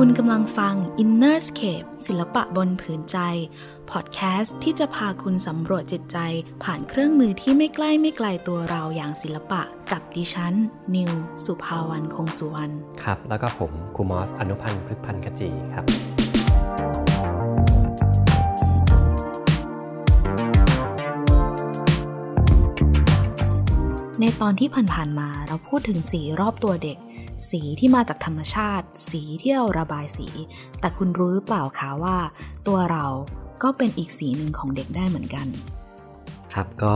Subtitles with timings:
[0.00, 3.18] คุณกำลังฟัง Innerscape ศิลปะบนผืนใจ
[3.90, 6.18] พอดแคสต์ที่จะพาคุณสำรวจจิตใจ
[6.64, 9.62] ผ่านเครื่องมือที่ไม่ใกล้ไม่ไกลตัวเราอย่างศิลปะ
[9.92, 10.54] กับดิฉัน
[10.94, 11.12] นิว
[11.44, 12.72] สุภาวันคงสุวรรณ
[13.02, 15.84] ครับ แล้วก็ผมครูมอส อนุพันธ์พฤกพันธ์กจีครับ
[24.20, 26.98] ในตอนที่ผ่านๆมาเราพูดถึงสีรอบตัวเด็ก
[27.50, 30.28] สีที่มาจากธรรมชาติ สีที่เราระบายสี
[30.80, 32.16] แต่คุณรู้หรือเปล่าคะว่า
[32.66, 33.06] ตัวเรา
[33.62, 35.46] ก็เป็นอีกสีหนึ่งของเด็กได้เหมือนกัน
[36.54, 36.94] ครับก็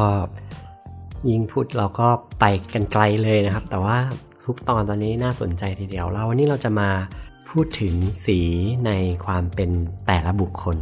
[1.29, 2.09] ยิ่งพูดเราก็
[2.41, 2.45] ไป
[2.75, 3.99] กันไกลเลยนะครับ แต่ว่า
[4.45, 6.91] ทุกตอนตอนนี้น่าสนใจทีเดียวเราวันนี้เราจะมา
[7.51, 7.95] พูดถึง
[8.27, 8.41] สี
[8.87, 8.91] ใน
[9.27, 9.71] ความเป็น
[10.07, 10.77] แต่ละบุคคล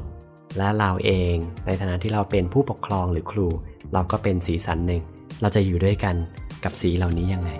[0.57, 1.35] และเราเอง
[1.67, 3.49] ในฐานะที่เราเป็นผู้ปกครองหรือครู
[3.93, 5.03] เราก็เป็นสีสันหนึ่ง
[5.41, 6.15] เราจะอยู่ด้วยกัน
[6.65, 7.51] กับสีเหล่านี้ยังไง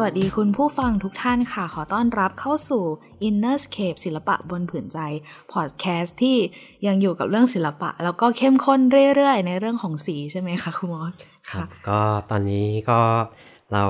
[0.00, 2.84] สวัสดีคุณผู้ฟังทุกท่านค่ะ ขอต้อนรับเข้าสู่
[3.28, 4.98] Innerscape ศิลปะบนผืนใจ
[5.52, 6.36] พอดแคสต์ที่
[6.86, 8.80] ยังอยู่กับเรื่องศิลปะ แล้วก็เข้มข้น
[9.14, 11.12] เรื่อยๆ ในเรื่องของสีใช่ไหมคะคุณมอส
[11.50, 13.00] ครับก็ตอนนี้ก็
[13.72, 13.84] เรา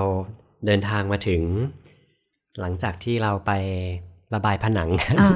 [0.66, 1.42] เดินทางมาถึง
[2.60, 3.52] หลังจากที่เราไป
[4.34, 4.88] ระบายผนัง
[5.20, 5.28] อ่า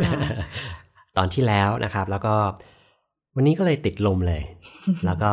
[1.17, 2.35] ตอนที่แล้วนะครับ แล้วก็
[3.37, 4.43] วันนี้ก็เลยติดลมเลย
[5.07, 5.33] แล้วก็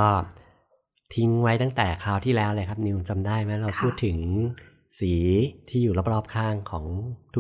[1.16, 4.18] ทิ้งไว้ตั้งแต่คราวที่แล้วเลยครับ นิวจำได้ไหมเราค่ะพูดถึง
[5.00, 5.14] สี
[5.70, 6.86] ที่อยู่รอบๆข้างของ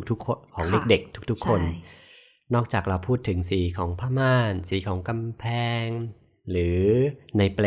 [0.09, 1.97] ทุกๆคนของค่ะเด็กๆทุก ๆ คนใช่
[2.55, 5.45] นอกจากเราพูดถึงสีของผ้าม่าน สีของกำแพ
[5.83, 5.85] ง
[6.51, 6.79] หรือ
[7.37, 7.65] ในเปล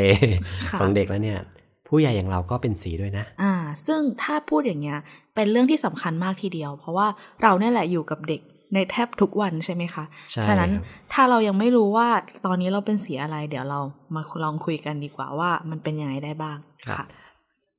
[0.71, 1.41] ค่ะของเด็กแล้วเนี่ย
[1.89, 3.55] ผู้ใหญ่อย่างเราก็เป็นสีด้วยนะ อ่า
[3.87, 4.99] ซึ่งถ้าพูดอย่างเงี้ย
[5.35, 7.07] เป็นเรื่องที่สำคัญมากทีเดียว เพราะว่า
[7.43, 8.41] เราเนี่ยแหละอยู่กับเด็ก
[8.75, 12.09] ในแทบทุกวันใช่ไหมคะใช่ฉะนั้นครับถ้าเรายังไม่รู้ว่า
[12.47, 13.81] ตอนนี้เราเป็นสีอะไร เดี๋ยวเรา
[14.15, 17.05] มาลองคุยกันดีกว่าว่ามันเป็นยังไงได้บ้างครับค่ะ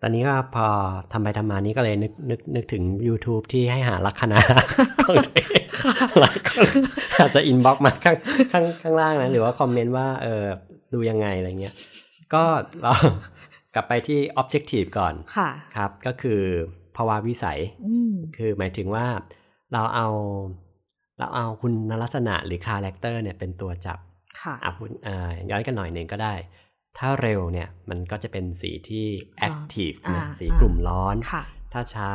[0.06, 0.68] ตอนนี้ก็พอ
[1.12, 4.40] ทำไปทำมานี้ก็เลยนึกนึกนึกถึง YouTube ที่ให้หาลัคนา
[5.04, 5.60] ของตัวเอง
[6.20, 6.66] หลายคน
[7.20, 8.18] อาจจะ inbox มาข้าง
[8.52, 10.46] ข้างข้างล่างนะ หรือว่าคอมเมนต์ว่าเออ
[10.94, 11.76] ดูยังไงอะไรเงี้ย
[12.34, 12.44] ก็
[12.82, 12.92] เรา
[13.76, 16.42] กลับไปที่ objective ก่อนค่ะครับ ก็คือ
[16.96, 19.06] ภาวะวิสัยอืมคือหมายถึงว่า
[19.74, 20.08] เราเอา
[21.20, 24.00] เราเอาคุณลักษณะหรือ character เนี่ยเป็นตัวจับ
[24.42, 26.34] ค่ะอะพูดเอ่อย้อนกันหน่อยหนึ่งก็ได้
[26.98, 29.06] ถ้าเร็วเนี่ยมันก็จะเป็นสีที่
[29.48, 31.44] active อ่านะสีอ่ากลุ่มร้อนค่ะ
[31.74, 32.12] ถ้าช้า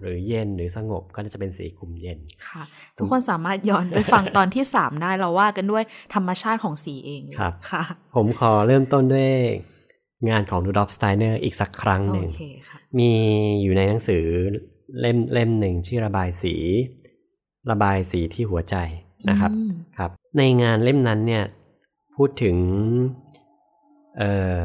[0.00, 2.62] หรือเย็นหรือสงบก็จะเป็นสีกลุ่มเย็นค่ะ
[2.98, 5.84] ทุกคนสามารถย้อนไปฟังตอนที่สามได้เราว่ากันด้วย
[6.14, 7.84] ธรรมชาติของสีเองครับค่ะ
[8.14, 9.30] ผมขอเริ่มต้นด้วย
[10.28, 13.12] งานของ Rudolf Steiner อีกสักครั้งหโอนึ่งเคค่ะมี
[13.62, 14.24] อยู่ในหนังสือ
[15.00, 16.54] เล่มเล่มหนึ่งชื่อระบายสี
[17.70, 18.76] ระบายสีที่หัวใจ
[19.28, 21.44] นะครับอืมครับ ในงานเล่มนั้นเนี่ย
[22.16, 22.56] พูดถึง
[24.18, 24.62] เอ่อ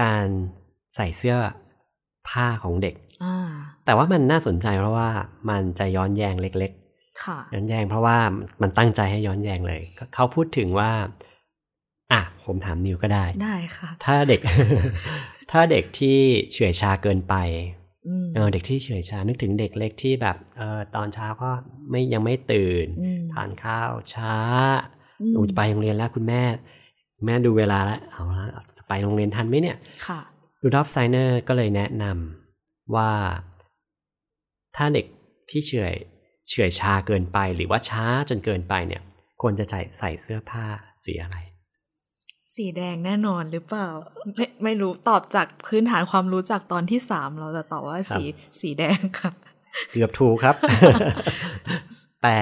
[0.00, 0.26] การ
[0.96, 1.36] ใส่เสื้อ
[2.28, 2.94] ผ้าของเด็ก
[3.24, 3.36] อ่า
[3.84, 5.10] แต่ว่ามันน่าสนใจเพราะว่า
[5.50, 6.72] มันจะย้อนแยงเล็ก
[7.24, 8.18] ค่ะๆย้อนแยงเพราะว่า
[8.62, 9.80] มันตั้งใจให้ย้อนแยงเลย
[10.14, 10.90] เขาพูดถึงว่า
[12.12, 14.40] อะผมถามนิวก็ได้ได้ค่ะ ถ้าเด็ก
[15.50, 16.18] ถ้าเด็กที่
[16.52, 17.34] เฉื่อยชาเกินไป
[18.08, 21.50] อืมเออเด็กที่เฉื่อยชา นึกถึงเด็กเล็กที่แบบเออตอนเช้าก็
[21.90, 24.36] ไม่ยังไม่ตื่นอืมทานข้าวช้า
[25.20, 26.42] อืมหนูจะไปโรงเรียนแล้วคุณแม่
[27.24, 29.76] แม่ดูเวลาแล้วเอาละจะไปโรงเรียนทันไหมเนี่ย
[30.06, 30.20] ค่ะ
[30.62, 33.10] รูดอล์ฟ สไตเนอร์ก็เลยแนะนำว่า
[34.76, 35.06] ถ้าเด็ก
[35.50, 35.94] ที่เฉื่อย
[36.48, 39.02] เฉื่อยชาเกินไปหรือว่าช้าจนเกินไปเนี่ย
[39.42, 40.64] ควรจะใส่ใส่เสื้อผ้า
[41.04, 41.36] สีอะไร
[42.56, 43.88] สีแดงแน่นอนหรือเปล่า
[44.34, 48.22] ไม่ไม่รู้ตอบจากพื้นฐานความรู้จากตอนที่สามเราจะตอบว่าสี
[48.60, 49.30] สีแดงค่ะ
[49.92, 50.56] เกือบถูกครับ
[52.22, 52.38] แต่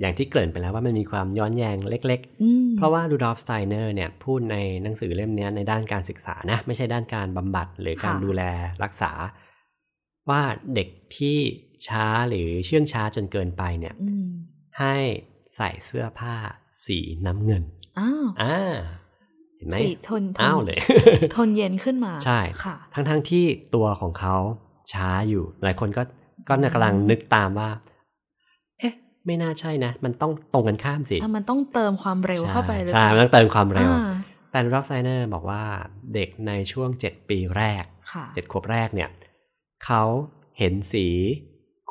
[0.00, 8.42] อย่างที่เกริ่นไปแล้วว่ามันมีความย้อนแยงเล็กอืมๆเพราะว่ารูดอล์ฟสไตเนอร์เนี่ยพูดในหนังสือเล่มเนี้ยในด้านการศึกษานะไม่ใช่ด้านการบำบัดหรือการค่ะดูแล
[8.84, 9.12] รักษา
[10.30, 10.42] ว่า
[10.74, 11.38] เด็กที่
[11.88, 14.28] ช้าหรือเชื่องช้าจนเกินไปเนี่ยอืม
[14.80, 14.96] ให้
[15.56, 16.34] ใส่เสื้อผ้า
[16.84, 17.62] สีน้ำเงิน
[17.98, 18.74] อ้าวอ่า
[19.56, 20.78] เห็นไหมสีทนทนอ้าวเลย
[21.36, 24.36] ทนเย็นขึ้นมา ใช่ค่ะ ทั้งทั้งๆที่ตัวของเขา
[24.92, 26.02] ช้าอยู่ หลายคนก็
[26.48, 27.95] ก็เนี่ยกำลังนึกตามว่าเอ๊ะ
[29.26, 34.10] ไม่น่าใช่นะ มันต้องตรงกันข้ามสิอะมันต้องเติมความเร็วเข้าไปเลยใช่ใช่มันต้องเติมความเร็วอ่า
[34.50, 35.62] แต่รอฟไซเนอร์บอกว่า
[36.14, 39.10] เด็กในช่วง 7 ปีแรกค่ะ7ขวบแรกเนี่ย
[39.84, 40.02] เขา
[40.58, 41.06] เห็นสี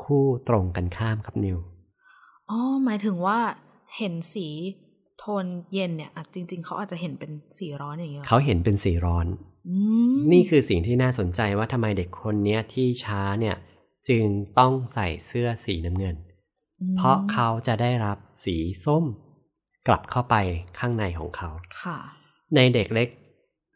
[0.03, 1.57] คู่ตรงกันข้ามครับนิว
[2.49, 3.39] อ๋อ หมายถึงว่า
[3.97, 4.47] เห็นสี
[5.19, 9.27] โทนเย็นเนี่ยอะจริง ๆ เขาอาจจะเห็นเป็นสีร้อนอย่างเงี้ยหรอเขาเห็นเป็นสีร้อน
[9.69, 9.77] อื
[10.13, 13.55] มนี่คือสิ่งที่น่าสนใจว่าทำไมเด็กคนเนี้ยที่ช้าเนี่ย
[14.07, 14.23] จึง
[14.59, 16.34] ต้องใส่เสื้อสีน้ำเงิน
[16.97, 19.03] เพราะเขาจะได้รับสีส้ม
[19.87, 20.35] กลับเข้าไป
[20.79, 21.49] ข้างในของเขา
[21.83, 21.97] ค่ะ
[22.55, 23.07] ในเด็กเล็ก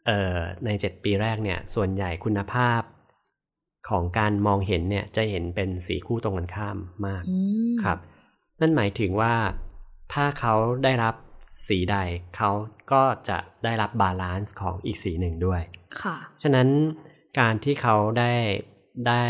[0.06, 2.82] เอ่อในเจ็ดปีแรกเนี่ย ส่วนใหญ่คุณภาพ
[3.88, 6.76] ของการมองเห็นเนี่ยจะเห็นเป็นสีคู่ตรงกันข้าม
[7.06, 7.36] มากอื
[7.72, 7.98] มครับ
[8.60, 9.34] นั่นหมายถึงว่า
[10.12, 10.54] ถ้าเขา
[10.84, 11.14] ได้รับ
[11.68, 11.96] สีใด
[12.36, 12.50] เขา
[12.92, 15.62] ก็จะได้รับ balance ของอีกสีหนึ่งด้วย
[16.02, 16.68] ค่ะ ฉะนั้น
[17.38, 18.32] การที่เขาได้
[19.08, 19.24] ได้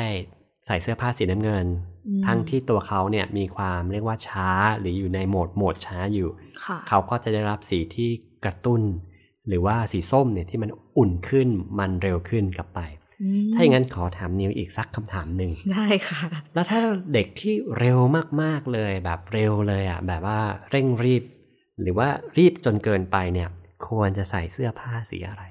[0.67, 1.90] ใส่เสื้อผ้าสีน้ำเงินอืม
[2.27, 6.29] ทั้งที่ตัวเขาเนี่ยมีความเรียกว่าช้าหรืออยู่ในโหมดโหมดช้าอยู่
[6.65, 8.11] ค่ะเขาก็จะได้รับสีที่
[8.45, 8.83] กระตุ้น
[9.49, 11.49] หรือว่าสีส้มเนี่ยที่มันอุ่นขึ้น
[11.79, 12.81] มันเร็วขึ้นกลับไป
[13.23, 16.23] อืมถ้าอย่างนั้นขอถามนิวอีกสักคำถามหนึ่งได้ค่ะ
[16.55, 16.81] แล้วถ้า
[17.15, 17.99] เด็กที่เร็ว
[18.43, 21.25] มากๆเลยแบบเร็วเลยอะแบบว่าเร่งรีบ
[21.81, 22.09] หรือว่า
[22.39, 23.49] รีบจนเกินไปเนี่ย
[23.89, 25.45] ควรจะใส่เสื้อผ้าสีอะไร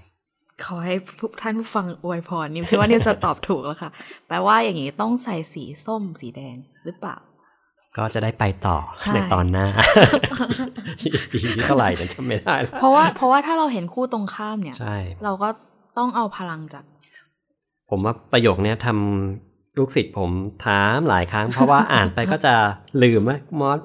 [0.66, 3.92] ขอให้ผู้ท่านผู้ฟังอวยพรนิวคิดว่านิวจะตอบถูกแล้วค่ะ
[4.28, 7.16] แปลว่าอย่างนี้ต้องใส่สีส้มสีแดงหรือเปล่า
[7.98, 9.68] ก็จะได้ไปต่อใช่ในตอนหน้า
[11.32, 15.50] ปีที่เท่าไหร่เนี่ยจำไม่ได้แล้วเพราะว่าเพราะว่าถ้าเราเห็นคู่ตรงข้ามเนี่ยใช่เราก็
[15.98, 16.84] ต้องเอาพลังจาก
[17.90, 20.30] ผมว่าประโยคเนี้ยทำลูกศิษย์ผม
[20.66, 22.54] ถามหลายครั้ง เพราะว่าอ่านไปก็จะ
[23.04, 23.80] ลืมว่ามอส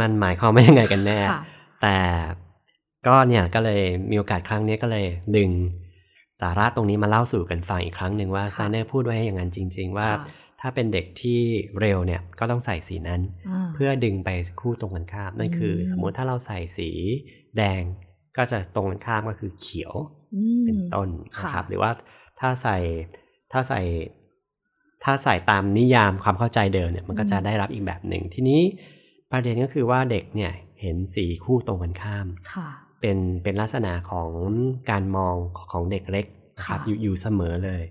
[0.00, 1.42] มันหมายความว่ายังไงกันแน่ค่ะ
[1.82, 1.96] แต่
[3.06, 5.06] ก็เนี่ยก็เลยมีโอกาสครั้งนี้ก็เลย
[5.36, 5.48] ดึง
[6.40, 11.40] สาระตรงนี้มาเล่าสู่กันฟังอีกครั้งหนึ่งว่าค่ะซาเนอร์พูดไว้อย่างนั้นจริง ๆ ว่าค่ะถ้าเป็นเด็กที่
[11.80, 14.28] เร็วเนี่ยก็ต้องใส่สีนั้นาเพื่อดึงไป
[14.60, 16.90] คู่ตรงกันข้ามนั่นคืออมสมมุติถ้าเราใส่สี
[17.56, 17.82] แดง
[18.36, 19.92] ก็จะตรงกันข้ามก็คือเขียว
[20.34, 21.08] อืมเป็นต้น
[21.38, 21.90] ค่ะนะครับ หรือว่า
[22.40, 22.76] ถ้าใส่
[23.52, 23.80] ถ้าใส่
[25.04, 28.60] ถ้าใส่ตามนิยามความเข้าใจเดิมเนี่ยมันก็จะได้รับอีกแบบหนึ่งทีนี้
[29.32, 32.68] ประเด็นก็คือว่าเด็กเนี่ยเห็นสีคู่ตรงกันข้ามค่ะ
[33.00, 34.30] เป็นเป็นลักษณะของ
[34.90, 35.34] การมอง
[35.72, 36.26] ของเด็กเล็ก
[36.56, 37.82] นะครับค่ะอยู่อยู่เสมอเลย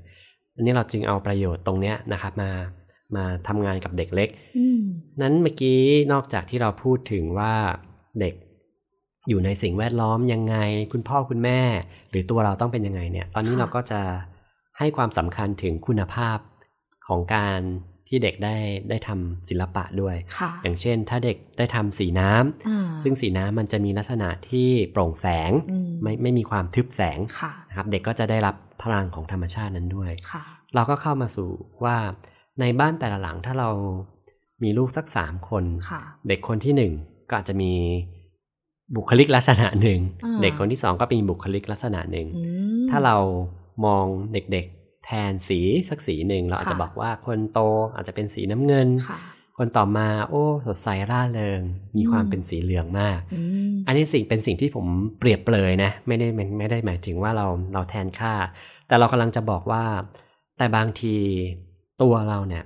[0.56, 2.52] อันนี้เราจึงเอาประโยชน์ตรงเนี้ยนะครับมา
[3.16, 4.82] มาทำงานกับเด็กเล็กอืม
[5.22, 5.80] นั้นเมื่อกี้
[6.14, 7.54] นอกจากที่เราพูดถึงว่า
[8.20, 8.34] เด็ก
[9.30, 10.56] อยู่ในสิ่งแวดล้อมยังไง
[10.94, 11.60] คุณพ่อคุณแม่
[12.10, 14.02] หรือตัวเราต้องเป็นยังไงเนี่ย ตอนนี้ค่ะเราก็จะ
[14.78, 16.38] ให้ความสำคัญถึงคุณภาพ
[17.08, 17.62] ของการ
[18.10, 18.56] ที่เด็กได้
[18.90, 30.44] ได้ทำศิลปะด้วยค่ะอย่างเช่น ถ้าเด็กได้ทำสีน้ำอ่าซึ่งสีน้ำมันจะมีลักษณะที่โปร่งแสงอืมไม่ไม่มีความทึบแสงค่ะนะครับ เด็กก็จะได้รับพลังของธรรมชาตินั้นด้วยค่ะ
[30.76, 31.50] เราก็เข้ามาสู่
[31.84, 31.98] ว่า
[32.60, 33.70] ในบ้านแต่ละหลังถ้าเรา
[34.64, 36.94] มีลูกสักสามคนค่ะเด็กคนที่หนึ่ง
[37.30, 37.72] ก็อาจจะมี
[38.96, 42.42] บุคลิกลักษณะหนึ่งอ่าเด็กคนที่สองก็เป็นบุคลิกลักษณะหนึ่งอื
[42.86, 43.18] มถ้าเรา
[43.86, 44.79] มองเด็กๆ
[45.12, 45.60] แทนสี
[45.90, 47.60] สักสีหนึ่งเราอาจจะค่ะบอกว่าคนโต
[47.96, 49.20] อาจจะเป็นสีน้ำเงินค่ะ
[49.58, 51.62] คนต่อมา โอ้ สดใสร่าเริง
[51.98, 54.86] มีความอืมเป็นสีเหลืองมากอืมอันนี้สิ่งเป็นสิ่งที่ผม
[55.20, 58.34] เปรียบเปรยนะไม่ได้ไม่ไม่ได้หมายถึงว่าเราเราแทนค่า
[58.88, 59.84] แต่เรากำลังจะบอกว่า
[60.58, 61.16] แต่บางที
[62.02, 62.64] ตัวเราเนี่ย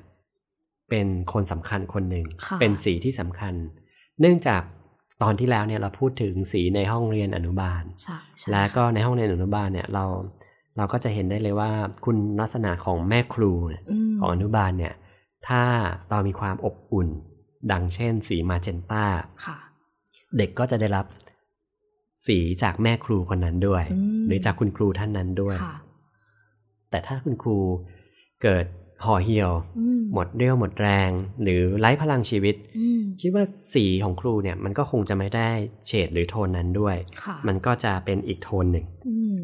[0.89, 3.54] เป็นคนสำคัญคนหนึ่งค่ะเป็นสีที่สำคัญ
[4.19, 4.62] เนื่องจาก
[5.22, 10.06] ตอนที่แล้วเนี่ยเราพูดถึงสีในห้องเรียนอนุบาลใช่ใช่และก็ในห้องเรียนอนุบาลเนี่ยเรา
[10.78, 11.72] เราก็จะเห็นได้เลยว่า
[12.06, 14.94] คุณลักษณะของแม่ครูเนี่ยมของอนุบาลเนี่ย
[15.48, 15.64] ถ้า
[16.10, 17.08] เรามีความอบอุ่น
[17.72, 19.06] ดังเช่น สีมาเจนตา
[19.46, 19.58] ค่ะ
[20.38, 21.06] เด็กก็จะได้รับ
[22.28, 25.75] สีจากแม่ครูคนนั้นด้วยอืมหรือจากคุณครูท่านนั้นด้วยค่ะ
[26.90, 27.58] แต่ถ้าคุณครู
[28.44, 28.66] เกิด
[29.06, 31.10] ห่อเหี่ยวอืมหมดเรี่ยวหมดแรง
[31.44, 33.44] หรือไร้พลังชีวิตอืมคิดว่า
[33.74, 35.50] สีของครูเนี่ย มันก็คงจะไม่ได้
[35.88, 39.38] เฉดหรือโทนนั้นด้วยค่ะมันก็จะเป็นอีกโทนหนึ่งอืม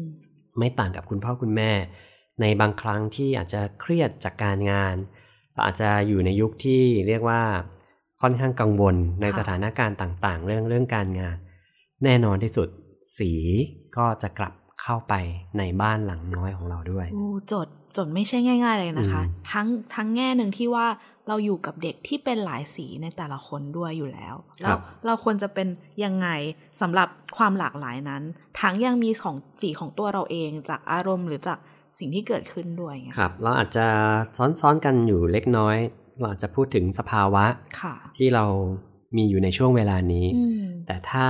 [0.60, 1.72] ไม่ต่างกับคุณพ่อคุณแม่
[2.40, 4.94] ในบางครั้งที่อาจจะเครียดจากการงาน
[5.52, 7.42] เราอาจจะอยู่ในยุคที่เรียกว่า
[8.22, 11.36] ค่อนข้างกังวลในค่ะสถานการณ์ต่างๆ เรื่องเรื่องการงาน
[12.04, 12.68] แน่นอนที่สุด
[13.18, 13.32] สี
[13.96, 15.14] ก็จะกลับเข้าไป
[15.58, 20.86] ในบ้านหลังน้อยของเราด้วยโอ้จดจดไม่ใช่ง่าย ๆ เลยนะคะอืมทั้งทั้งแง่หนึ่งที่ว่า
[21.30, 25.68] เราอยู่กับเด็กที่เป็นหลายสีในแต่ละคนด้วยอยู่แล้วคแล้รัวบเราควรจะเป็น
[26.04, 26.28] ยังไง
[26.80, 28.22] สำหรับความหลากหลายนั้น
[28.60, 31.58] ทั้งยังมีของสีของตัวเราเองจากอารมณ์หรือจาก
[31.98, 33.86] สิ่งที่เกิดขึ้นด้วยไงครับ เราอาจจะ
[34.60, 35.76] ซ้อนๆกันอยู่เล็กน้อย
[36.18, 37.44] เราอาจจะพูดถึงสภาวะ
[37.80, 38.44] ค่ะที่เรา
[39.16, 41.26] มีอยู่ในช่วงเวลานี้อืมแต่ถ้า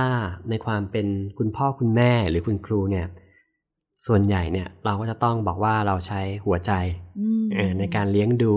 [0.49, 3.07] ในความเป็นคุณพ่อคุณแม่หรือคุณครูเนี่ย
[4.07, 6.71] ส่วนใหญ่เนี่ยเราก็จะต้องบอกว่าเราใช้หัวใจ
[7.19, 8.55] อืมเอ่อในการเลี้ยงดู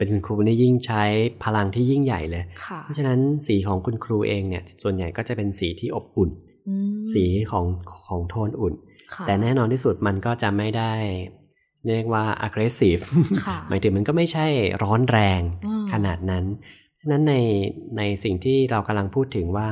[0.00, 1.04] เป็นคุณครูนี่ยิ่งใช้
[1.44, 6.30] พลังที่ยิ่งใหญ่เลยค่ะเพราะฉะนั้นสีของคุณครูเองเนี่ยส่วนใหญ่ก็จะเป็นสีที่อบอุ่น
[6.68, 7.64] อืมสีของ
[8.06, 8.74] ของโทนอุ่น
[9.14, 10.92] ค่ะแต่แน่นอนที่สุดมันก็จะไม่ได้
[11.86, 13.02] เรียกว่า aggressive
[13.46, 14.46] ค่ะหมายถึงมันก็ไม่ใช่
[14.82, 16.44] ร้อนแรงอืมขนาดนั้น
[17.00, 17.34] ฉะนั้นใน
[17.98, 19.68] ในสิ่งที่เรากำลังพูดถึงว่า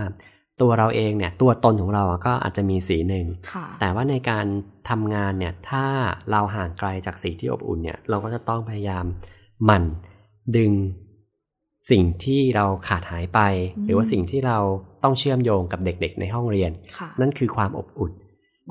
[0.60, 4.46] ตัวเราเองเนี่ยตัวตนของเราอะก็อาจจะมีสีหนึ่งค่ะแต่ว่าในการ
[4.90, 5.84] ทำงานเนี่ยถ้า
[6.30, 9.04] เราห่างไกลจากสีที่อบอุ่นเนี่ยเราก็จะต้องพยายาม
[9.64, 9.84] หมั่น
[10.56, 10.72] ดึง
[11.90, 13.40] สิ่งที่เราขาดหายไป
[13.76, 14.58] อืมหรือว่าสิ่งที่เรา
[15.02, 18.12] ต้องเชื่อมโยงกับเด็กๆ ในห้องเรียนค่ะนั่นคือความอบอุ่น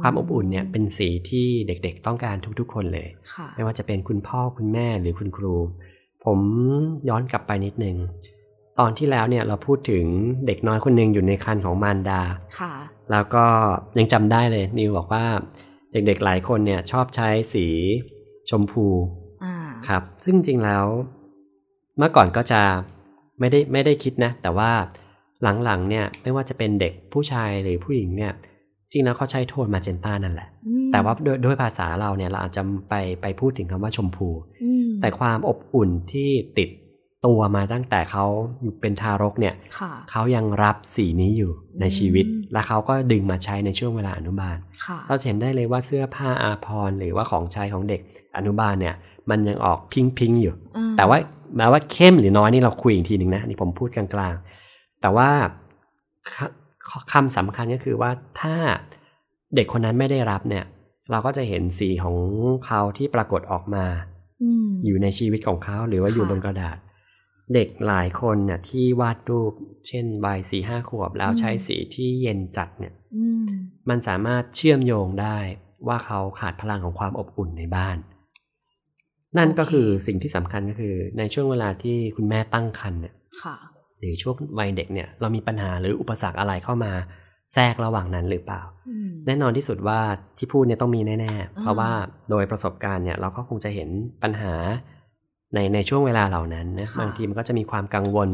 [0.01, 5.55] ความอบอุ่นเนี่ยเป็นสีที่เด็กๆ ต้องการทุกๆ คนเลยค่ะไม่ว่าจะเป็นคุณพ่อคุณแม่หรือคุณครู
[6.25, 6.39] ผม
[7.10, 7.98] ย้อนกลับไปนิดนึง
[8.79, 10.05] ตอนที่แล้วเนี่ยเราพูดถึง
[10.48, 12.22] เด็กน้อยคนหนึ่งอยู่ในคันของมารดา
[12.60, 12.74] ค่ะ
[13.12, 13.46] แล้วก็
[13.98, 15.25] ยังจำได้เลยนิวบอกว่า
[15.91, 17.65] เด็กๆหลายคนเนี่ยชอบใช้สี
[18.50, 18.86] ชมพู
[19.43, 19.55] อ่า
[19.88, 20.86] ครับ ซึ่งจริงๆแล้ว
[21.98, 22.62] เมื่อก่อนก็จะ
[23.39, 24.70] ไม่ได้ไม่ได้คิดนะ แต่ว่า
[25.63, 28.34] หลังๆเนี่ยไม่ว่าจะเป็นเด็กผู้ชายหรือผู้หญิงเนี่ย
[28.92, 34.30] จริงแล้วเขาใช้โทนมาเจนต้านั่นแหละอืมแต่ว่าโดยโดยภาษาเราเนี่ยเราอาจจะไปไปพูดถึงคำว่าชมพู
[34.63, 36.70] อืมแต่ความอบอุ่นที่ติด
[37.25, 38.25] ตัวมาตั้งแต่เขา
[38.62, 41.51] อยู่เป็นทารกเนี่ยค่ะเขายังรับสีนี้อยู่
[41.82, 48.01] ในชีวิตอืมและเขาก็ดึงมาใช้ในช่วงเวลาอนุบาลค่ะเราจะเห็นได้เลยว่าเสื้อผ้าอาภรณ์หรือว่าของใช้ของเด็ก
[48.38, 48.96] อนุบาลเนี่ย
[49.30, 51.18] มันยังออกพิงพิงๆอยู่อ่แต่ว่า
[51.58, 55.30] แม้ว่าเข้มหรือน้อยนี่เราคุยอีกทีหนึ่งนะนี่ผมพูดกลางๆ แต่ว่า
[56.89, 58.12] คคำสำคัญก็คือว่า
[58.42, 58.56] ถ้า
[59.56, 60.66] เด็กคนนั้นไม่ได้รับเนี่ย
[61.12, 62.16] เราก็จะเห็นสีของ
[62.66, 63.86] เขาที่ปรากฏออกมา
[64.42, 66.77] อืมอยู่ในชีวิตของเขาหรือว่าอยู่ค่ะบนกระดาษ
[67.54, 69.54] เด็กหลายคนเนี่ยที่วาดรูป
[69.88, 73.46] เช่นวัยสี่ห้าขวบ แล้วใช้สีที่เย็นจัดเนี่ยอืม
[73.89, 75.38] มันสามารถเชื่อมโยงได้
[75.88, 77.98] ว่าเขาขาดพลังของความอบอุ่นในบ้าน
[79.38, 83.56] นั่นก็คือสิ่งที่สำคัญก็คือ ในช่วงเวลาที่คุณแม่ตั้งครรภ์เนี่ยค่ะ
[84.00, 86.91] หรือช่วงวัยเด็กเนี่ยเรามีปัญหาหรืออุปสรรคอะไรเข้ามา
[87.53, 90.00] แทรกระหว่างนั้นหรือเปล่าอืมแน่นอนที่สุดว่า
[90.38, 91.91] ที่พูดเนี่ยต้องมีแน่ๆ เพราะว่า
[92.29, 93.89] โดยประสบการณ์เนี่ยเราก็คงจะเห็น
[94.24, 94.53] ปัญหา
[95.53, 98.29] ในในช่วงเวลาเหล่านั้นนะค่ะบางทีมันก็จะมีความกังวล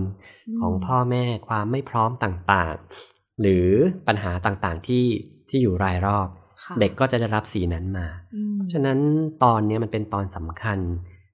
[0.56, 3.68] มของพ่อแม่ความไม่พร้อมต่างๆ หรือ
[4.08, 5.06] ปัญหาต่างๆที่
[5.50, 6.43] ที่อยู่รายรอบค่ะ
[6.80, 9.00] เด็กก็จะได้รับสีนั้นมาอืมฉะนั้น
[9.44, 10.80] ตอนเนี้ยมันเป็นตอนสำคัญ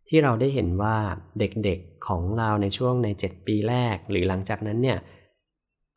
[0.08, 0.96] ที่เราได้เห็นว่า
[1.40, 5.00] เด็กๆของเราในช่วงใน 7 ปีแรก หรือหลังจากนั้นเนี่ย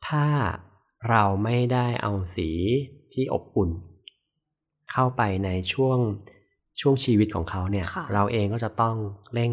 [0.07, 0.25] ถ้า
[1.09, 2.49] เราไม่ได้เอาสี
[3.13, 3.69] ที่อบอุ่น
[4.91, 5.99] เข้าไปในช่วง
[6.81, 8.95] ช่วงชีวิตของเขาเนี่ยค่ะเราเองก็จะต้อง
[9.33, 9.51] เร่ง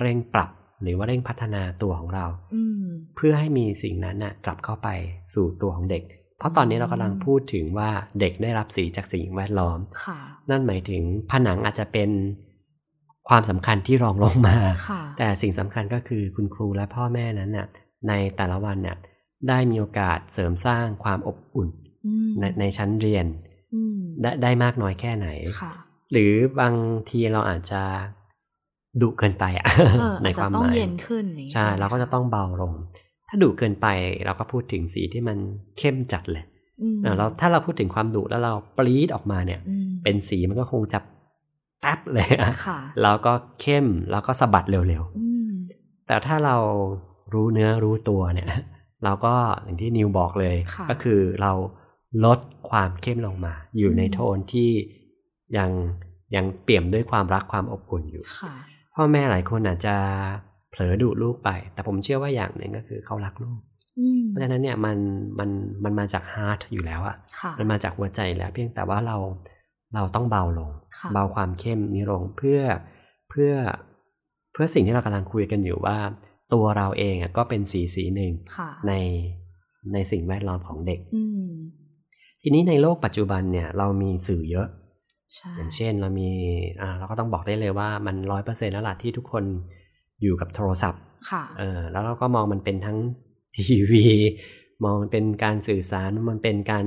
[0.00, 0.50] เร่งปรับ
[0.82, 4.88] หรือว่าเร่งพัฒนาตัวของเราอืมเพื่อให้มีสิ่งนั้นน่ะกลับเข้าไป
[5.34, 6.02] สู่ตัวของเด็ก
[6.42, 10.18] เพราะตอนนี้เรากำลังพูดถึงว่าเด็กได้รับสีจากสิ่งแวดล้อมค่ะ
[10.50, 12.10] นั่นหมายถึงผนังอาจจะเป็น
[13.28, 14.56] ความสำคัญที่รองลงมา
[14.88, 17.66] ค่ะแต่สิ่งสำคัญก็คือคุณครูและพ่อแม่นั้นน่ะ
[18.08, 18.96] ในแต่ละวันน่ะ
[19.48, 21.68] ได้มีโอกาสเสริมสร้างความอบอุ่น
[22.06, 23.26] อืมในในชั้นเรียน
[23.74, 25.28] อืมได้ได้มากน้อยแค่ไหน
[25.60, 25.72] ค่ะ
[26.12, 26.74] หรือบาง
[27.10, 27.82] ทีเราอาจจะ
[29.00, 29.66] ดุเกินไปอะ
[30.00, 32.72] เออในอาจคจะวามต้อหงมายเย็นขึ้นอย่างนี้ใช่ไหมเราก็จะคต้องเบาลง
[33.34, 33.86] ถ้าดุเกินไป
[34.24, 35.38] เราก็พูดถึงสีที่มัน
[35.78, 36.44] เข้มจัดเลย
[36.82, 40.98] อืมเออเราถ้าเราพูดถึงความดุแล้วเราปรี๊ดออกมาเนี่ยอืมเป็นสีมันก็คงจะ
[41.80, 46.56] แป๊บเลยอะค่ะแล้วก็เข้มแล้วก็สะบัดเร็วอืมๆแต่ถ้าเรา
[47.34, 48.48] รู้เนื้อรู้ตัวเนี่ย
[49.04, 49.34] เราก็
[49.64, 51.52] อย่างที่นิวบอกเลยค่ะก็คือเรา
[52.24, 52.38] ลด
[52.70, 54.70] ความเข้มลงมา อยู่ในอืมโทนที่
[55.56, 55.70] ยัง
[56.36, 58.54] ยังเปี่ยมด้วยความรักความอบอุ่นอยู่ค่ะ
[58.94, 59.96] พ่อแม่หลายคนอาจจะ
[60.72, 63.60] เผลอดุลูกไป แต่ผมเชื่อว่าอย่างหนึ่งก็คือเขารักลูก
[63.98, 64.98] อืมเพราะฉะนั้นเนี่ยมัน
[65.38, 65.50] มัน
[65.84, 69.16] มันมาจากฮาร์ทอยู่แล้วอะค่ะมันมาจากหัวใจแล้ว เพียงแต่ว่าเรา
[69.94, 72.60] เราต้องเบาลงค่ะเบาความเข้มนี้ลงเพื่อ
[73.30, 73.52] เพื่อ
[74.52, 75.96] เพื่อสิ่งที่เรากำลังคุยกันอยู่ว่า
[76.52, 78.92] ตัวเราเองอะก็เป็นสีสีหนึ่งค่ะใน
[79.92, 81.48] ในสิ่งแวดล้อมของเด็กอืม
[82.42, 84.68] ทีนี้ในโลกปัจจุบันเนี่ยเรามีสื่อเยอะ
[85.34, 86.28] ใช่อย่างเช่นเรามี
[86.82, 89.44] อ่าเราก็ต้องบอกได้เลยว่ามันร้อยเปอร์เซ็นแล้วล่ะที่ทุกคน
[90.22, 92.98] อยู่กับโทรศัพท์ค่ะเออแล้วเราก็มองมันเป็นทั้ง
[93.56, 94.06] ทีวี
[94.84, 96.86] มองมันเป็นการสื่อสารมันเป็นการ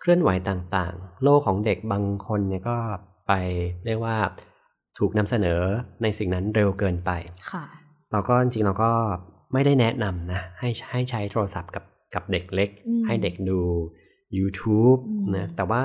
[0.00, 2.76] เคลื่อนไหวต่างๆ โลกของเด็กบางคนเนี่ยก็
[3.28, 3.32] ไป
[3.86, 4.16] เรียกว่า
[4.98, 5.60] ถูกนำเสนอ
[6.02, 7.10] ในสิ่งนั้นเร็วเกินไป
[7.52, 7.64] ค่ะ
[8.12, 8.90] เราก็จริงๆเราก็
[9.52, 13.60] ไม่ได้แนะนำนะให้ให้ใช้โทรศัพท์กับกับเด็กเล็กอืมให้เด็กดู
[14.38, 15.84] YouTube อืมนะแต่ว่า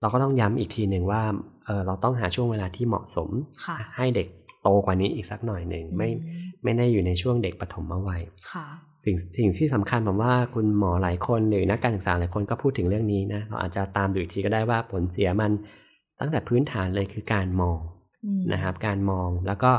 [0.00, 1.22] เราก็ต้องย้ำอีกทีหนึ่งว่า
[1.66, 3.30] เออเราต้องหาช่วงเวลาที่เหมาะสม
[3.66, 4.28] ค่ะให้เด็ก
[4.62, 6.32] โตกว่านี้อีกสักหน่อยหนึ่งไม่อื
[6.64, 8.66] ไม่ได้อยู่ในช่วงเด็กปฐมวัยค่ะ
[9.04, 15.52] สิ่งสิ่งที่สำคัญผมว่าคุณหมอหลายคนหรือนักการศึกษาหลายคนก็พูดถึงเรื่องนี้นะเราอาจจะตามดูอีกทีก็ได้ว่าผลเสียมัน
[16.20, 17.80] ตั้งแต่พื้นฐานเลยคือการมอง
[18.24, 19.72] อืมนะครับการมองแล้วก็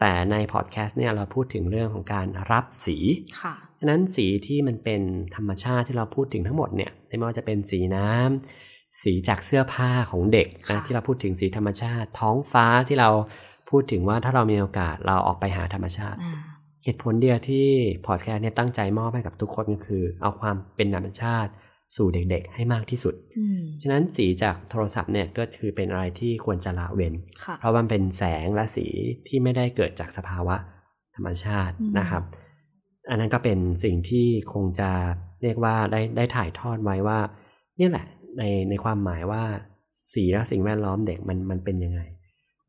[0.00, 2.98] แต่ในพอดแคสต์เนี่ยเราพูดถึงเรื่องของการรับสี
[3.42, 5.02] ค่ะฉะนั้นสีที่มันเป็น
[5.36, 13.10] ธรรมชาติที่เราพูดถึงทั้งหมดเนี่ยไม่ว่าจะเป็นสีน้ำสีจากเสื้อผ้าของเด็กนะค่ะที่เราพูดถึงสีธรรมชาติ ท้องฟ้าที่เรา
[13.74, 16.34] พูดถึงว่าถ้าเรามีโอกาสเราออกไปหาธรรมชาติอ่า
[16.84, 17.66] เหตุผลเดียวที่
[18.06, 21.50] พอดแคสต์เนี่ยตั้งใจมอบให้กับทุกคนก็คือ เอาความเป็นธรรมชาติ
[21.96, 27.14] สู่เด็กๆ ให้มากที่สุดอืมฉะนั้นสีจากโทรศัพท์เนี่ยก็คือเป็นอะไรที่ควรจะละเว้น
[27.44, 28.86] ค่ะเพราะมันเป็นแสงและสี
[29.28, 30.56] ที่ไม่ได้เกิดจากสภาวะ
[31.16, 32.22] ธรรมชาติอืมนะครับ
[33.10, 34.90] อันนั้นก็เป็นสิ่งที่คงจะ
[35.42, 37.18] เรียกว่าได้ได้ถ่ายทอดไว้ว่า
[37.76, 38.06] เนี่ยแหละ
[38.38, 39.42] ในในความหมายว่า
[40.12, 42.00] สีและสิ่งแวดล้อมเด็กมันมันเป็นยังไง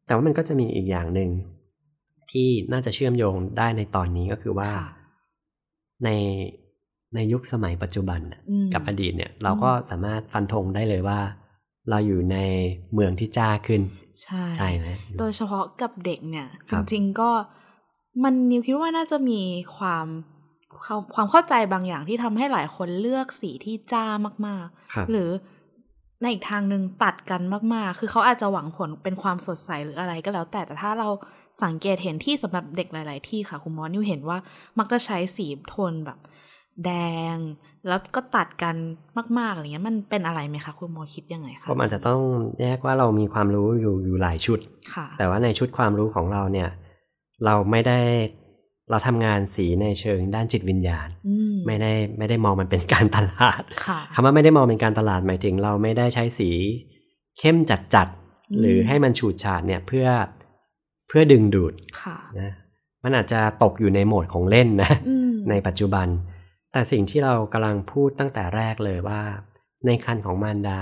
[0.05, 1.29] แต่ว่ามันก็จะมีอีกอย่างหนึ่ง
[2.31, 4.87] ที่น่าจะเชื่อมโยงได้ในตอนนี้ก็คือว่าค่ะ
[6.03, 6.09] ใน
[7.15, 11.19] ในยุคสมัยปัจจุบันน่ะอืมกับอดีตเนี่ย เราก็สามารถฟันธงได้เลยว่า
[11.89, 12.37] เราอยู่ใน
[12.93, 13.81] เมืองที่จ้าขึ้น
[14.23, 14.87] ใช่ใช่ไหม
[15.19, 17.29] โดยเฉพาะกับเด็กเนี่ยคจรับริงๆก็
[18.23, 19.41] มันนิวคิดว่าน่าจะมี
[19.77, 20.05] ความ
[20.83, 24.05] ความความเข้าใจบางอย่างที่ทำให้หลายคนเลือกสีที่จ้า
[24.47, 25.29] มากครับๆหรือ
[26.21, 27.41] ในอีกทางหนึ่งตัดกัน
[27.73, 31.09] มากๆ คือเขาอาจจะหวังผลเป็นความสดใสหรืออะไรก็แล้วแต่แต่ถ้าเรา
[31.63, 34.37] สังเกตเห็นที่สำหรับเด็กหลาย ๆ ที่ค่ะคุณหมอนิวเห็นว่า
[34.79, 36.19] มักจะใช้สีโทนแบบ
[36.85, 36.91] แด
[37.35, 37.37] ง
[37.87, 38.75] แล้วก็ตัดกัน
[39.39, 42.19] มากๆอะไรเงี้ยมันเป็นอะไรไหมคะคุณหมอคิดยังไงคะผมอาจจะต้อง
[42.61, 44.59] แยกว่าเรามีความรู้อยู่อยู่หลายชุด
[44.93, 46.69] ค่ะแต่ว่าในชุดความรู้ของเราเนี่ย
[47.45, 47.99] เราไม่ได้
[48.89, 56.51] เราทำงานสีในเชิงด้านจิตวิญญาณอืมไม่ได้ไม่ได้มองมันเป็นการตลาดค่ะคำว่าไม่ได้มองเป็นการตลาดหมายถึง เราไม่ได้ใช้สี
[57.39, 60.07] เข้มจัดจัดๆอืมหรือให้มันฉูดฉาดเนี่ยเพื่อ
[61.07, 62.51] เพื่อดึงดูดค่ะนะ
[63.03, 66.07] มันอาจจะตกอยู่ในโหมดของเล่นนะอืมในปัจจุบัน
[66.71, 69.21] แต่สิ่งที่เรากำลังพูดตั้งแต่แรกเลยว่า
[69.85, 70.79] ในคันของมารดา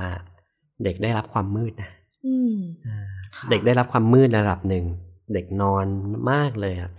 [0.83, 1.91] เด็กได้รับความมืดนะ
[2.25, 2.55] อืม
[2.86, 2.98] อ่า
[3.38, 4.86] ค่ะเด็กได้รับความมืดระดับหนึ่ง
[5.33, 5.86] เด็กนอน
[6.31, 6.93] มากเลยครับ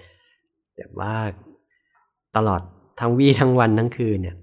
[0.77, 1.15] แต่ว่า
[2.37, 2.61] ตลอด
[3.01, 4.37] ทั้งวี่ทั้งวันทั้งคืนเนี่ย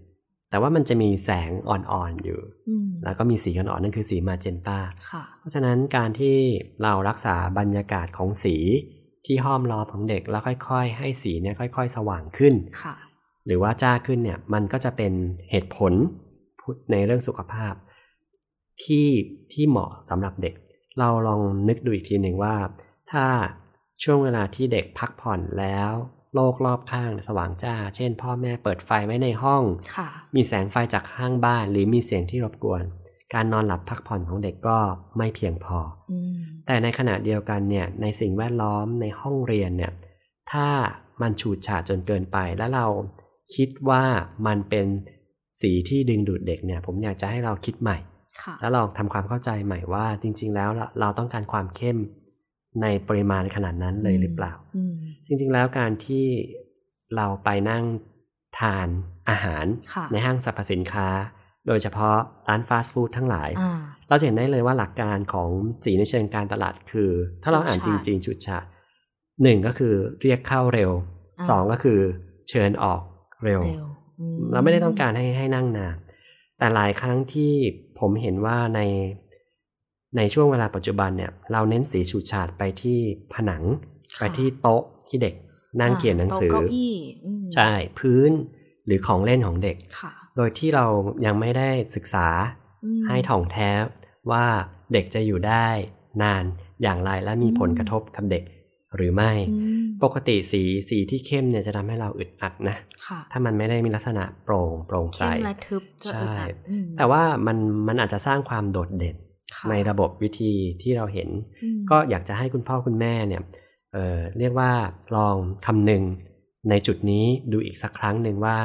[0.50, 4.80] แต่ว่ามันจะมีแสงอ่อนๆอยู่อืมแล้วก็มีสีอ่อนๆนั่นคือสีมาเจนตา
[5.12, 6.38] ค่ะเพราะฉะนั้นการที่
[6.84, 8.56] เรารักษาบรรยากาศของสี
[9.26, 12.96] ที่ห้อมล้อมของเด็กแล้วค่อย ๆ ให้สีเนี่ยค่อย ๆ สว่างขึ้นค่ะ
[13.46, 15.14] หรือว่าจ้าขึ้นเนี่ยมันก็จะเป็น
[15.52, 15.94] เหตุผล
[16.60, 17.74] พูดในเรื่องสุขภาพ
[18.84, 19.08] ที่
[19.54, 20.56] ที่เหมาะสำหรับเด็ก
[21.00, 22.56] เราลองนึกดูอีกทีหนึ่งว่า
[23.12, 23.26] ถ้า
[24.04, 25.92] ช่วงเวลาที่เด็กพักผ่อนแล้ว
[26.36, 29.64] โลกรอบข้างสว่างจ้า เช่น พ่อแม่เปิดไฟไว้ในห้อง
[29.96, 32.84] ค่ะมีแสงไฟจากข้างบ้าน หรือมีเสียงที่รบกวน
[33.34, 34.78] การนอนหลับพักผ่อนของเด็กก็
[35.18, 35.78] ไม่เพียงพอ
[36.12, 36.36] อืม
[36.66, 39.92] แต่ในขณะเดียวกันเนี่ยในสิ่งแวดล้อมในห้องเรียนเนี่ย
[40.52, 40.68] ถ้า
[41.22, 42.86] มันฉูดฉาดจนเกินไปแล้วเรา
[43.56, 44.04] คิดว่า
[44.48, 44.88] มันเป็น
[45.62, 47.98] สีที่ดึงดูดเด็กเนี่ย ผมอยากจะให้เราคิดใหม่
[48.44, 51.98] ค่ะแล้วลองทำความเข้าใจใหม่ว่าจริง ๆ แล้วเราเราต้องการความเข้ม
[52.82, 55.01] ในปริมาณขนาดนั้นเลยหรือเปล่าอืมจ
[55.42, 56.26] ริง ๆ แล้วการที่
[57.16, 57.84] เราไปนั่ง
[58.60, 58.88] ทาน
[59.30, 61.08] อาหารค่ะในห้างสรรพสินค้า
[61.68, 62.18] โดยเฉพาะ
[62.48, 63.72] ร้านฟาสต์ฟู้ดทั้งหลายอ่า
[64.10, 65.50] เราจะเห็นได้เลยว่าหลักการของ
[65.86, 67.12] สีในเชิงการตลาดคือ
[67.44, 68.66] ถ้าเราอ่านจฉุดฉาดริงๆฉุดฉาด
[69.44, 70.92] หนึ่งก็คือเรียกเข้าเร็ว
[71.40, 72.00] อ่าสองก็คือ
[72.50, 73.02] เชิญออก
[73.46, 73.88] เร็วเร็ว
[74.20, 75.96] อืเราไม่ได้ต้องการให้ให้นั่งนาน
[76.58, 77.54] แต่หลายครั้งที่
[78.00, 78.82] ผมเห็นว่าใน
[80.18, 83.00] ในช่วงเวลาปัจจุบันเนี่ย เราเน้นสีฉูดฉาดไปที่
[83.34, 83.64] ผนัง
[84.18, 85.34] ค่ะไปที่โต๊ะที่เด็ก
[85.82, 88.32] นั่งอ่าเขียนหนังสือโต๊ะเก้าอี้อืมใช่พื้น
[88.86, 90.86] หรือของเล่นของเด็กค่ะโดยที่เรา
[91.26, 92.28] ยังไม่ได้ศึกษา
[92.86, 93.70] อืมให้ถ่องแท้
[94.32, 94.46] ว่า
[94.94, 95.68] เด็กจะอยู่ได้
[96.24, 96.44] นาน
[96.82, 98.44] อย่างไรและมีอืมผลกระทบกับเด็ก
[98.96, 109.18] หรือไม่อืมปกติสีสีที่เข้มเนี่ยจะทำให้เราอึดอัดนะค่ะถ้ามันไม่ได้มีลักษณะโปร่งโปร่งใสเข้มและทึบจะใช่อึดอัดอืมแต่ว่ามันมันอาจจะสร้างความโดดเด่น
[109.56, 111.30] ค่ะในระบบวิธีที่เราเห็น
[111.64, 113.42] อืมก็อยากจะให้คุณพ่อคุณแม่เนี่ย
[113.94, 114.72] เอ่อเรียกว่า
[115.16, 116.04] ลองคำนึง
[116.70, 118.58] ในจุดนี้ดูอีกสักครั้งหนึ่งว่า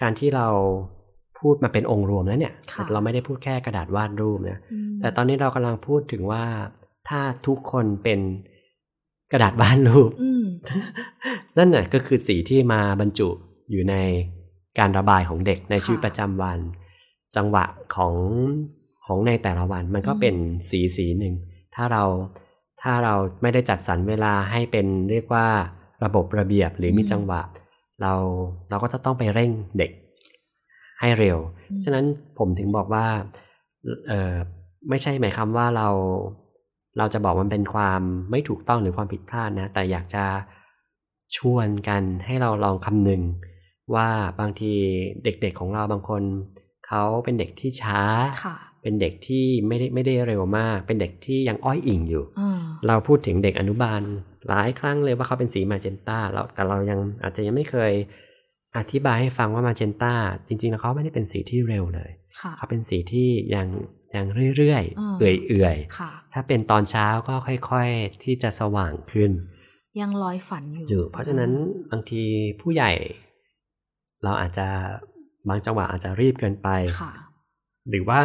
[0.00, 0.48] การที่เรา
[1.38, 6.44] พูดมาเป็นองค์รวมแล้วเนี่ยค่ะเราไม่ได้พูดแค่กระดาษวาดรูปนะอืมแต่ตอนนี้เรากำลังพูดถึงว่า
[7.08, 8.20] ถ้าทุกคนเป็น
[9.32, 10.44] กระดาษวาดรูปอืม
[11.58, 13.28] นั่นน่ะก็คือสีที่มาบรรจุ
[13.70, 13.94] อยู่ใน
[14.78, 16.58] การระบายของเด็กในค่ะชีวิตประจำวัน
[17.36, 17.64] จังหวะ
[17.96, 18.14] ของ
[19.06, 20.34] ของในแต่ละวันมันก็อืมเป็น
[20.70, 21.34] สีสีหนึ่ง
[21.74, 22.04] ถ้าเรา
[22.82, 25.46] ถ้าเราไม่ได้จัดสรรเวลาให้เป็นเรียกว่า
[26.04, 27.42] ระบบระเบียบหรือมีจังหวะ
[28.02, 28.12] เรา
[28.70, 29.90] เราก็จะต้องไปเร่งเด็ก
[31.00, 31.38] ให้เร็ว
[31.70, 32.04] อืมฉะนั้น
[32.38, 33.06] ผมถึงบอกว่า
[34.08, 34.34] เออ
[34.88, 35.88] ไม่ใช่หมายความว่าเรา
[36.98, 40.24] เราจะบอกมันเป็นความไม่ถูกต้องหรือความผิดพลาดนะ แต่อยากจะ
[41.36, 43.22] ชวนกันให้เราลองคำนึง
[43.94, 44.08] ว่า
[44.40, 44.72] บางที
[45.24, 46.22] เด็กๆของเราบางคน
[46.86, 48.00] เขาเป็นเด็กที่ช้า
[48.44, 54.02] ค่ะ เป็นเด็กที่ไม่ได้ไม่ได้เร็วมาก เป็นเด็กที่ยังอ้อยอิงอยู่อ่าเราพูดถึงเด็กอนุบาล
[54.48, 57.92] หลายครั้งเลยว่าเขาเป็นสีมาเจนต้าแล้วแต่เรายังอาจจะยังไม่เคย
[58.76, 60.14] อธิบายให้ฟังว่ามาเจนต้า
[60.48, 63.66] จริงๆแล้วเขาไม่ได้เป็นสีที่เร็วเลยค่ะเขาเป็นสีที่ยัง
[64.14, 69.30] ยังเรื่อยอ่าๆเอื่อยๆค่ะถ้าเป็นตอนเช้าก็ค่อยๆที่จะสว่างขึ้น
[70.00, 71.50] ยังลอยฝันอยู่อยู่ เพราะฉะนั้น
[71.90, 72.22] บางที
[72.60, 72.92] ผู้ใหญ่
[74.24, 74.68] เราอาจจะ
[75.48, 76.68] บางจังหวะอาจจะรีบเกินไป
[77.00, 77.12] ค่ะ
[77.90, 78.20] หรือว่า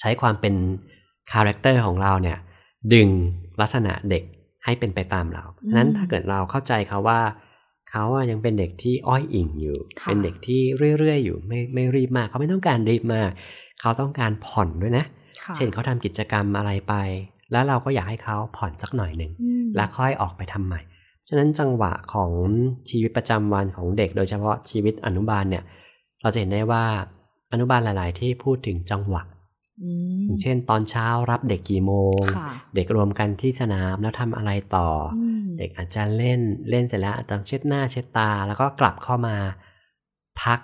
[0.00, 0.54] ใช้ความเป็น
[1.32, 2.38] คาแรคเตอร์ของเราเนี่ย
[2.94, 3.08] ดึง
[3.60, 4.24] ลักษณะเด็ก
[4.64, 7.20] ให้เป็นไปตามเราอืมนั้นถ้าเกิดเราเข้าใจเขาว่า
[7.90, 10.60] เขาอะยังเป็นเด็กที่อ้อยอิงอยู่ค่ะเป็นเด็กที่
[10.98, 13.30] เรื่อยๆอยู่ไม่ไม่รีบมากเขาไม่ต้องการรีบมาก
[13.80, 15.04] เขาต้องการผ่อนด้วยนะ
[15.42, 16.94] ค่ะเช่นเขาทำกิจกรรมอะไรไป
[17.52, 20.80] แล้วเราก็อยากให้เขาผ่อนสักหน่อยหนึ่งอืมแล้วค่อยออกไปทำใหม่
[21.28, 22.30] ฉะนั้นจังหวะของ
[22.90, 25.64] ชีวิตประจำวันของเด็ก โดยเฉพาะชีวิตอนุบาลเนี่ย
[26.22, 26.84] เราจะเห็นได้ว่า
[27.52, 29.22] อนุบาลหลาย ๆ ที่พูดถึงจังหวะ
[29.82, 39.36] อืมอย่างเช่น ตอนเช้ารับเด็กกี่โมงค่ะเด็กรวมกันที่สนามแล้วทำอะไรต่อออืมเด็กอาจจะเล่นเล่นเสร็จแล้วอาจจะเช็ดหน้าเช็ดตา แล้วก็กลับเข้ามา
[40.42, 40.60] พัก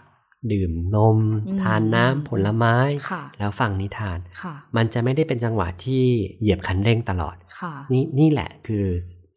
[0.52, 2.76] ดื่มนมอืมทานน้ำผลไม้
[3.10, 6.04] ค่ะแล้วฟังนิทานค่ะมันจะไม่ได้เป็นจังหวะที่
[6.40, 8.84] เหยียบคันเร่งตลอดค่ะนี่นี่แหละคือ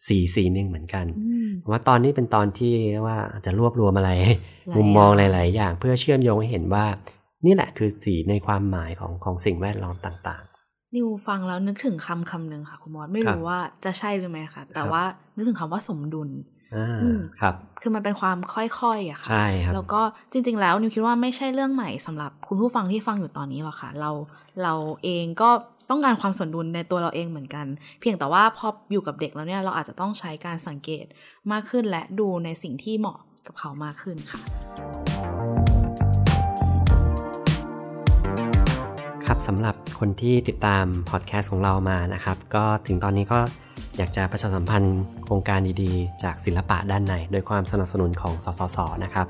[0.08, 4.12] สี่สี่หนึ่งเหมือนกันอืมผมว่าตอนนี้เป็นตอนที่เรียกว่าอาจจะรวบรวมอะไร
[4.70, 6.86] หลายมุมมองอย่างหลาย ๆ อย่าง เพื่อเชื่อมโยงให้เห็นว่า
[7.46, 10.44] นี่แหละคือสีในความหมายของของสิ่งแวดล้อมต่าง
[10.96, 15.04] นิวฟังแล้วนึกถึงคำคำหนึ่งค่ะคุณมอสไม่ครับรู้ว่าจะใช่หรือไม่ค่ะ แต่ครับว่า
[15.36, 24.12] นึกถึงคำว่าสมดุลๆอ่าอืมครับ คือมันเป็นความค่อยๆอะค่ะ ใช่ครับ แล้วก็จริง ๆ แล้วนิวคิดว่าไม่ใช่เรื่องใหม่สำหรับคุณผู้ฟังที่ฟังอยู่ตอนนี้หรอกค่ะ เรา
[24.64, 25.50] เราเองก็
[25.90, 27.66] ต้องการความสมดุลในตัวเราเองเหมือนกัน
[28.00, 31.06] เพียงแต่ว่าพออยู่กับเด็กแล้วเนี่ยเราอาจจะต้องใช้การสังเกต
[31.52, 34.40] มากขึ้นและดูในสิ่งที่เหมาะกับเขามากขึ้นค่ะ
[39.32, 43.40] ครับสำหรับคนที่ติดตามพอดแคสต์ของเรามานะครับ ก็ถึงตอนนี้ก็
[43.98, 49.28] อยากจะประชาสัมพันธ์โครงการดีๆ จากศิลปะด้านใน โดยความสนับสนุนของสสสนะครับ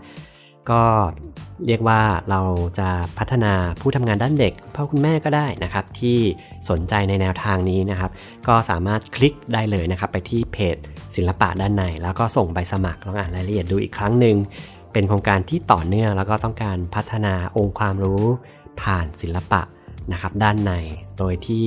[0.69, 0.83] ก็
[1.67, 2.41] เรียกว่าเรา
[2.79, 6.17] จะพัฒนาผู้ทำงานด้านเด็กพ่อคุณแม่ก็ได้นะครับ ที่
[6.69, 8.11] สนใจในแนวทางนี้นะครับ
[8.47, 10.77] ก็สามารถคลิกได้เลยนะครับ ไปที่เพจ
[11.15, 14.35] ศิลปะด้านใน แล้วก็ส่งใบสมัครลองอ่านรายละเอียดดูอีกครั้งหนึ่ง
[14.93, 18.23] เป็นโครงการที่ต่อเนื่องแล้วก็ต้องการพัฒนาองค์ความรู้
[18.81, 19.61] ผ่านศิลปะ
[20.11, 20.71] นะครับด้านใน
[21.17, 21.65] โดยที่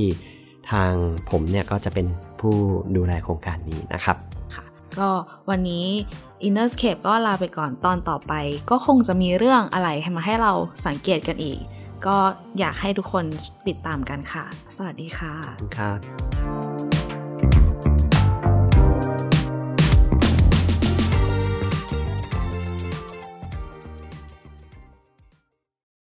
[0.71, 0.93] ทาง
[1.31, 2.07] ผมเนี่ยก็จะเป็น
[2.41, 2.57] ผู้
[2.97, 4.17] ดูแลโครงการนี้นะครับ
[4.55, 4.65] ค่ะ
[4.99, 5.09] ก็
[5.51, 5.87] วันนี้
[6.47, 8.33] Innerscape ก็ลาไปก่อนตอนต่อไป
[8.71, 10.53] ก็คงจะมีเรื่องอะไรให้มาให้เรา
[10.87, 11.59] สังเกตกันอีก
[12.07, 12.17] ก็
[12.59, 13.25] อยากให้ทุกคน
[13.69, 14.45] ติดตามกันค่ะ
[14.77, 15.99] สวัสดีค่ะขอบคุณครับ